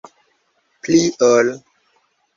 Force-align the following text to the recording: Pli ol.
Pli 0.81 0.97
ol. 1.31 1.53